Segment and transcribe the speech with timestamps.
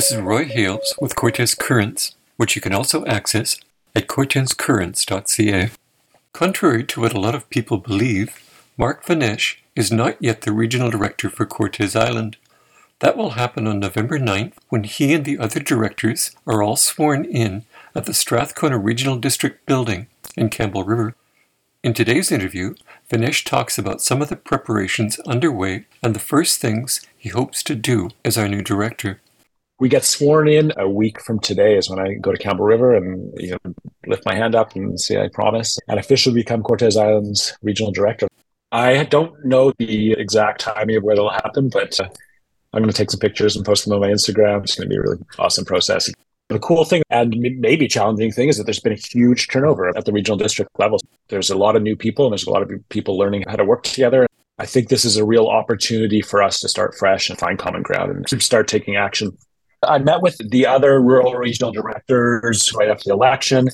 [0.00, 3.58] This is Roy Hales with Cortes Currents, which you can also access
[3.94, 5.70] at cortescurrents.ca.
[6.32, 8.42] Contrary to what a lot of people believe,
[8.78, 12.38] Mark Vonesch is not yet the regional director for Cortes Island.
[13.00, 17.26] That will happen on November 9th when he and the other directors are all sworn
[17.26, 21.14] in at the Strathcona Regional District building in Campbell River.
[21.82, 22.74] In today's interview,
[23.10, 27.74] Vanesh talks about some of the preparations underway and the first things he hopes to
[27.74, 29.20] do as our new director
[29.80, 32.94] we get sworn in a week from today is when I go to Campbell River
[32.94, 33.74] and you know
[34.06, 38.28] lift my hand up and say I promise and officially become Cortes Island's regional director.
[38.70, 42.08] I don't know the exact timing of where it'll happen, but uh,
[42.72, 44.62] I'm going to take some pictures and post them on my Instagram.
[44.62, 46.12] It's going to be a really awesome process.
[46.48, 50.04] The cool thing and maybe challenging thing is that there's been a huge turnover at
[50.04, 50.98] the regional district level.
[51.28, 53.64] There's a lot of new people and there's a lot of people learning how to
[53.64, 54.26] work together.
[54.58, 57.82] I think this is a real opportunity for us to start fresh and find common
[57.82, 59.36] ground and start taking action
[59.82, 63.68] I met with the other rural regional directors right after the election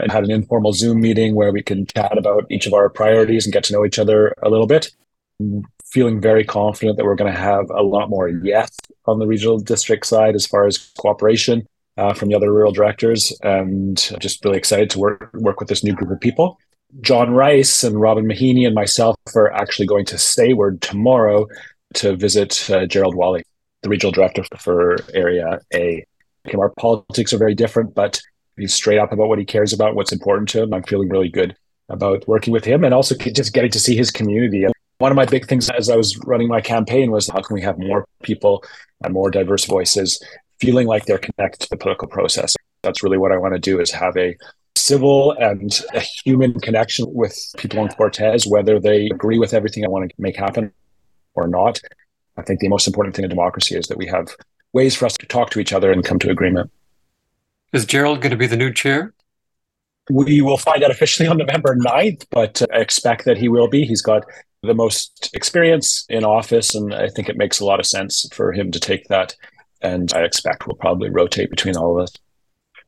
[0.00, 3.46] and had an informal Zoom meeting where we can chat about each of our priorities
[3.46, 4.90] and get to know each other a little bit.
[5.40, 8.70] I'm feeling very confident that we're going to have a lot more yes
[9.06, 11.66] on the regional district side as far as cooperation
[11.96, 15.84] uh, from the other rural directors, and just really excited to work work with this
[15.84, 16.58] new group of people.
[17.02, 21.46] John Rice and Robyn Mawhinney and myself are actually going to Sayward tomorrow
[21.94, 23.44] to visit uh, Gerald Whalley
[23.82, 26.04] the regional director for Area A.
[26.56, 28.20] Our politics are very different, but
[28.56, 30.74] he's straight up about what he cares about, what's important to him.
[30.74, 31.56] I'm feeling really good
[31.88, 34.66] about working with him and also just getting to see his community.
[34.98, 37.62] One of my big things as I was running my campaign was how can we
[37.62, 38.64] have more people
[39.04, 40.22] and more diverse voices
[40.60, 42.54] feeling like they're connected to the political process.
[42.82, 44.36] That's really what I want to do is have a
[44.76, 49.88] civil and a human connection with people in Cortes, whether they agree with everything I
[49.88, 50.72] want to make happen
[51.34, 51.80] or not.
[52.36, 54.34] I think the most important thing in democracy is that we have
[54.72, 56.70] ways for us to talk to each other and come to agreement.
[57.72, 59.14] Is Gerald going to be the new chair?
[60.10, 63.84] We will find out officially on November 9th, but I expect that he will be.
[63.84, 64.24] He's got
[64.62, 68.52] the most experience in office, and I think it makes a lot of sense for
[68.52, 69.34] him to take that.
[69.80, 72.12] And I expect we'll probably rotate between all of us.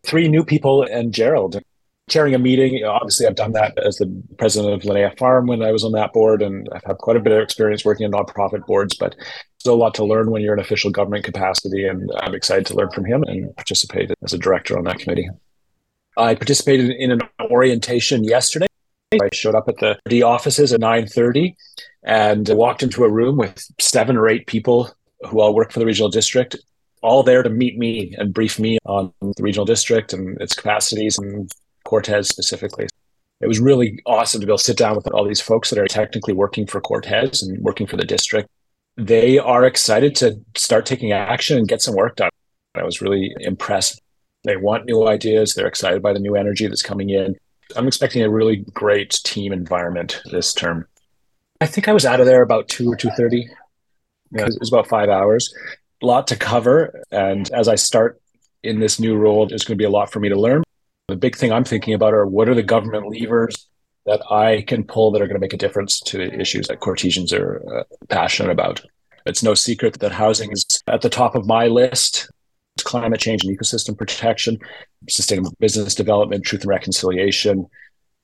[0.03, 1.61] Three new people and Gerald
[2.09, 2.85] chairing a meeting.
[2.85, 6.13] Obviously, I've done that as the president of Linnea Farm when I was on that
[6.13, 9.15] board, and I've had quite a bit of experience working in nonprofit boards, but
[9.59, 11.87] still a lot to learn when you're in official government capacity.
[11.87, 15.29] And I'm excited to learn from him and participate as a director on that committee.
[16.17, 17.21] I participated in an
[17.51, 18.67] orientation yesterday.
[19.13, 21.55] I showed up at the D offices at 9:30
[22.03, 24.91] and walked into a room with seven or eight people
[25.27, 26.57] who all work for the regional district,
[27.03, 31.19] all there to meet me and brief me on the regional district and its capacities
[31.19, 31.51] and
[31.85, 32.87] Cortes specifically.
[33.41, 35.79] It was really awesome to be able to sit down with all these folks that
[35.79, 38.49] are technically working for Cortes and working for the district.
[38.97, 42.31] They are excited to start taking action and get some work done.
[42.75, 44.01] I was really impressed.
[44.45, 45.55] They want new ideas.
[45.55, 47.37] They're excited by the new energy that's coming in.
[47.77, 50.87] I'm expecting a really great team environment this term.
[51.61, 53.49] I think I was out of there about two or two thirty.
[54.33, 55.55] Yeah, it was about five hours.
[56.03, 58.21] A lot to cover, and as I start
[58.63, 60.64] in this new role, there's going to be a lot for me to learn.
[61.09, 63.69] The big thing I'm thinking about are what are the government levers
[64.07, 67.33] that I can pull that are going to make a difference to issues that Cortesians
[67.33, 68.83] are uh, passionate about.
[69.27, 72.31] It's no secret that housing is at the top of my list.
[72.77, 74.59] It's climate change and ecosystem protection,
[75.09, 77.67] sustainable business development, truth and reconciliation.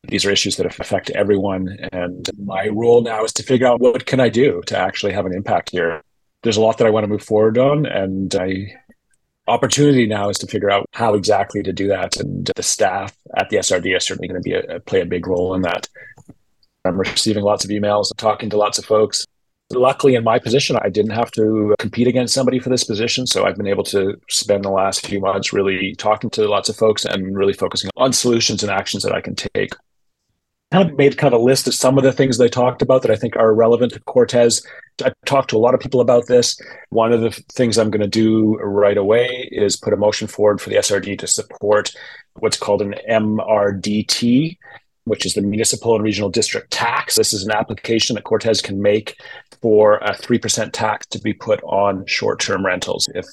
[0.05, 1.77] These are issues that affect everyone.
[1.93, 5.27] And my role now is to figure out what can I do to actually have
[5.27, 6.03] an impact here.
[6.43, 8.75] There's a lot that I want to move forward on, and I
[9.51, 12.17] opportunity now is to figure out how exactly to do that.
[12.17, 15.27] And the staff at the SRD is certainly going to be a, play a big
[15.27, 15.89] role in that.
[16.85, 19.27] I'm receiving lots of emails, talking to lots of folks.
[19.73, 23.27] Luckily, in my position, I didn't have to compete against somebody for this position.
[23.27, 26.77] So I've been able to spend the last few months really talking to lots of
[26.77, 29.75] folks and really focusing on solutions and actions that I can take
[30.71, 33.03] kind of made kind of a list of some of the things they talked about
[33.03, 34.65] that I think are relevant to Cortes.
[35.05, 36.61] I talked to a lot of people about this.
[36.91, 40.61] One of the things I'm going to do right away is put a motion forward
[40.61, 41.93] for the SRD to support
[42.35, 44.59] what's called an MRDT,
[45.05, 47.17] which is the Municipal and Regional District Tax.
[47.17, 49.17] This is an application that Cortes can make
[49.63, 53.09] for a 3% tax to be put on short term rentals.
[53.15, 53.27] If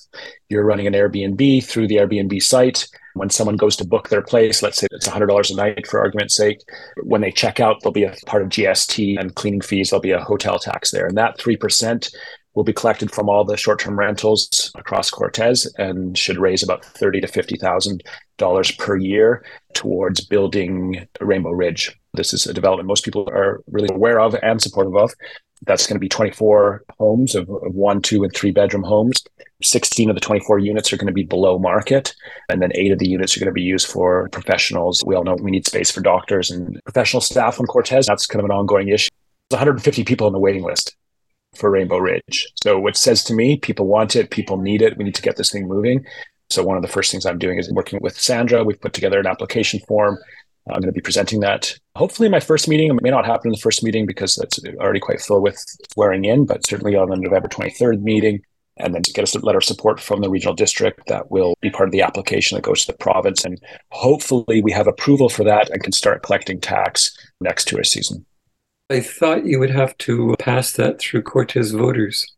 [0.49, 4.61] you're running an Airbnb through the Airbnb site, when someone goes to book their place,
[4.61, 6.59] let's say it's $100 a night for argument's sake,
[7.03, 10.11] when they check out, there'll be a part of GST and cleaning fees, there'll be
[10.11, 11.07] a hotel tax there.
[11.07, 12.13] And that 3%
[12.57, 17.21] will be collected from all the short-term rentals across Cortes and should raise about thirty
[17.21, 18.03] to fifty thousand
[18.37, 21.95] dollars per year towards building Rainbow Ridge.
[22.15, 25.13] This is a development most people are really aware of and supportive of.
[25.67, 29.23] That's going to be 24 homes of, one, two, and three bedroom homes
[29.63, 32.15] 16 of the 24 units are going to be below market,
[32.49, 35.03] and then eight of the units are going to be used for professionals.
[35.05, 38.07] We all know we need space for doctors and professional staff on Cortes.
[38.07, 39.09] That's kind of an ongoing issue.
[39.49, 40.95] There's 150 people on the waiting list
[41.57, 42.47] for Rainbow Ridge.
[42.63, 44.97] So, what says to me, people want it, people need it.
[44.97, 46.05] We need to get this thing moving.
[46.49, 48.63] So, one of the first things I'm doing is working with Sandra.
[48.63, 50.17] We've put together an application form.
[50.69, 52.89] I'm going to be presenting that hopefully my first meeting.
[52.89, 55.63] It may not happen in the first meeting because that's already quite full with
[55.93, 58.41] swearing in, but certainly on the November 23rd meeting,
[58.77, 61.69] and then to get a letter of support from the regional district that will be
[61.69, 63.43] part of the application that goes to the province.
[63.43, 63.59] And
[63.91, 68.25] hopefully we have approval for that and can start collecting tax next tourist season.
[68.89, 72.35] I thought you would have to pass that through Cortes voters.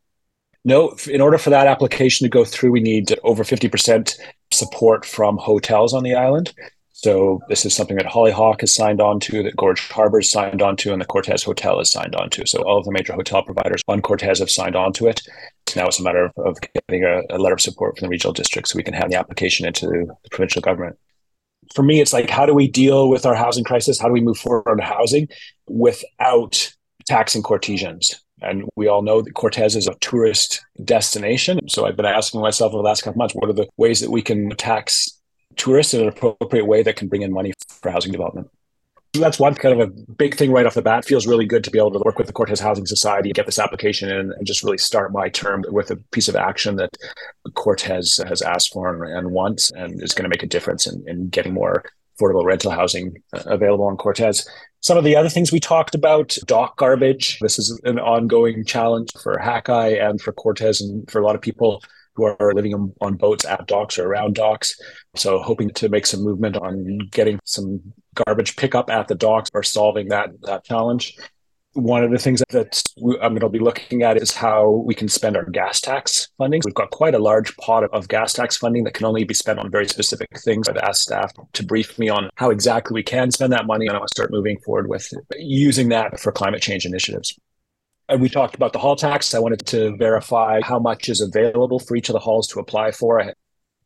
[0.66, 4.18] No, in order for that application to go through, we need over 50%
[4.52, 6.54] support from hotels on the island.
[6.92, 10.62] So this is something that Hollyhock has signed on to, that Gorge Harbor has signed
[10.62, 12.46] on to, and the Cortes Hotel has signed on to.
[12.46, 15.22] So all of the major hotel providers on Cortes have signed on to it.
[15.68, 18.10] So Now it's a matter of, of getting a, a, letter of support from the
[18.10, 20.98] regional district so we can have the application into the provincial government.
[21.76, 24.00] For me, it's like, how do we deal with our housing crisis?
[24.00, 25.28] How do we move forward on housing
[25.68, 26.74] without
[27.06, 28.16] taxing Cortesians?
[28.42, 31.68] And we all know that Cortes is a tourist destination.
[31.68, 34.10] So I've been asking myself over the last couple months, what are the ways that
[34.10, 35.20] we can tax
[35.58, 38.50] tourists in an appropriate way that can bring in money for housing development.
[39.14, 41.04] That's one kind of a big thing right off the bat.
[41.04, 43.58] Feels really good to be able to work with the Cortes Housing Society, get this
[43.58, 46.96] application in, and just really start my term with a piece of action that
[47.56, 51.30] Cortes has asked for and, wants, and is going to make a difference in, in
[51.30, 51.84] getting more
[52.20, 54.48] affordable rental housing uh, available on Cortes.
[54.82, 57.40] Some of the other things we talked about, dock garbage.
[57.40, 61.42] This is an ongoing challenge for Hakai and for Cortes and for a lot of
[61.42, 61.84] people
[62.20, 64.80] who are living on, on boats at docks or around docks.
[65.16, 67.82] So hoping to make some movement on getting some
[68.16, 71.16] garbage pickup at the docks or solving that that challenge.
[71.74, 72.82] One of the things that
[73.22, 76.62] I'm going to be looking at is how we can spend our gas tax funding.
[76.66, 79.60] We've got quite a large pot of gas tax funding that can only be spent
[79.60, 80.68] on very specific things.
[80.68, 83.96] I've asked staff to brief me on how exactly we can spend that money, and
[83.96, 87.38] I want to start moving forward with using that for climate change initiatives.
[88.10, 89.36] And we talked about the hall tax.
[89.36, 92.90] I wanted to verify how much is available for each of the halls to apply
[92.92, 93.22] for.
[93.22, 93.34] I,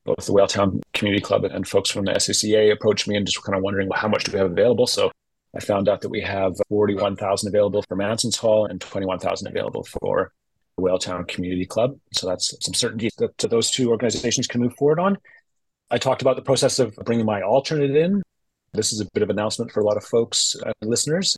[0.05, 3.57] Both the Whaletown Community Club and folks from the SCCA approached me and just kind
[3.57, 4.87] of wondering well, how much do we have available.
[4.87, 5.11] So
[5.53, 10.31] I found out that we have 41,000 available for Manson's Hall and 21,000 available for
[10.77, 11.99] the Whaletown Community Club.
[12.13, 15.17] So that's some certainty that those two organizations can move forward on.
[15.91, 18.23] I talked about the process of bringing my alternate in.
[18.71, 21.35] This is a bit of an announcement for a lot of folks uh, listeners.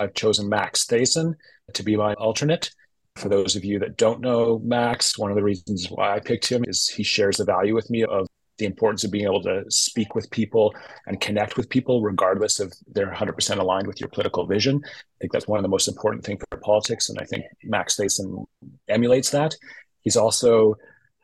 [0.00, 1.34] I've chosen Max Thayson
[1.72, 2.70] to be my alternate.
[3.16, 6.48] For those of you that don't know Max, one of the reasons why I picked
[6.48, 8.26] him is he shares the value with me of
[8.58, 10.74] the importance of being able to speak with people
[11.06, 14.80] and connect with people, regardless of they're 100% aligned with your political vision.
[14.84, 17.08] I think that's one of the most important things for politics.
[17.08, 18.44] And I think Max Thayson
[18.88, 19.54] emulates that.
[20.02, 20.76] He's also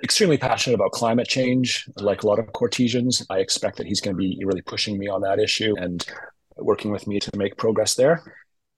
[0.02, 3.24] extremely passionate about climate change, like a lot of Cortesians.
[3.30, 6.04] I expect that he's going to be really pushing me on that issue and
[6.56, 8.22] working with me to make progress there.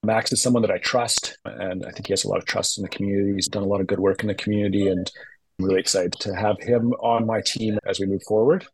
[0.04, 2.76] Max is someone that I trust, and I think he has a lot of trust
[2.76, 3.34] in the community.
[3.34, 5.08] He's done a lot of good work in the community, and
[5.58, 8.66] I'm really excited to have him on my team as we move forward.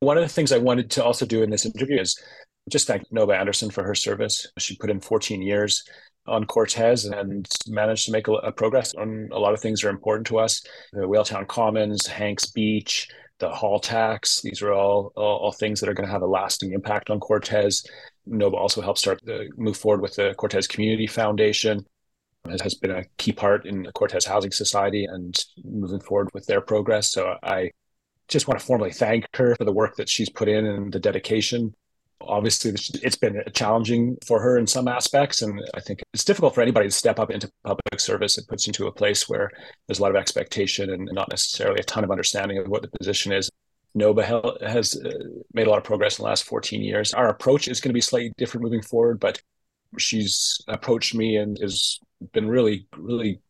[0.00, 2.20] One of the things I wanted to also do in this interview is
[2.68, 4.46] just thank Noba Anderson for her service.
[4.58, 5.84] She put in 14 years
[6.26, 9.88] on Cortes and managed to make a, a progress on a lot of things that
[9.88, 10.64] are important to us.
[10.92, 13.08] The Whaletown Commons, Hanks Beach,
[13.38, 14.40] the hall tax.
[14.42, 17.20] These are all, all, all things that are going to have a lasting impact on
[17.20, 17.84] Cortes.
[18.30, 21.84] Noba also helped start the move forward with the Cortes Community Foundation.
[22.46, 26.46] It has been a key part in the Cortes Housing Society and moving forward with
[26.46, 27.12] their progress.
[27.12, 27.70] So I
[28.28, 31.00] just want to formally thank her for the work that she's put in and the
[31.00, 31.74] dedication.
[32.22, 32.72] Obviously,
[33.02, 36.86] it's been challenging for her in some aspects, and I think it's difficult for anybody
[36.86, 38.36] to step up into public service.
[38.36, 39.50] It puts you into a place where
[39.86, 42.90] there's a lot of expectation and not necessarily a ton of understanding of what the
[42.98, 43.50] position is.
[43.96, 45.10] Noba has uh,
[45.52, 47.12] made a lot of progress in the last 14 years.
[47.12, 49.42] Our approach is going to be slightly different moving forward, but
[49.98, 51.98] she's approached me and has
[52.32, 53.40] been really, really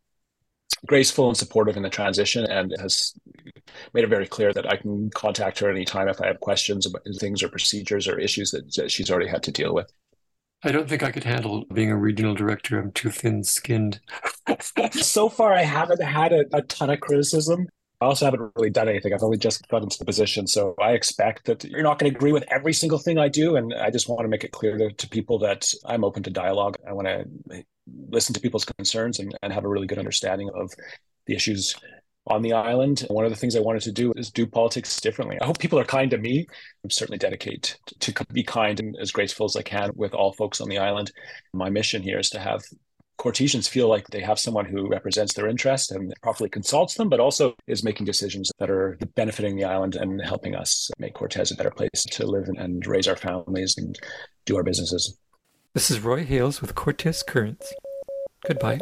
[0.86, 3.14] graceful and supportive in the transition and has
[3.92, 7.02] made it very clear that I can contact her anytime if I have questions about
[7.18, 9.92] things or procedures or issues that, that she's already had to deal with.
[10.62, 12.78] I don't think I could handle being a regional director.
[12.78, 14.00] I'm too thin skinned.
[14.92, 17.66] so far, I haven't had a, a ton of criticism.
[18.00, 19.12] I also haven't really done anything.
[19.12, 20.46] I've only just got into the position.
[20.46, 23.56] So I expect that you're not going to agree with every single thing I do.
[23.56, 26.76] And I just want to make it clear to, people that I'm open to dialogue.
[26.88, 27.64] I want to
[28.08, 30.72] listen to people's concerns and, and have a really good understanding of
[31.26, 31.74] the issues
[32.26, 33.04] on the island.
[33.08, 35.38] One of the things I wanted to do is do politics differently.
[35.40, 36.46] I hope people are kind to me.
[36.84, 40.32] I'm certainly dedicate to, to be kind and as graceful as I can with all
[40.32, 41.12] folks on the island.
[41.52, 42.62] My mission here is to have
[43.20, 47.20] Cortesians feel like they have someone who represents their interest and properly consults them, but
[47.20, 51.54] also is making decisions that are benefiting the island and helping us make Cortes a
[51.54, 53.98] better place to live and raise our families and
[54.46, 55.18] do our businesses.
[55.74, 57.70] This is Roy Hales with Cortes Currents.
[58.46, 58.80] Goodbye.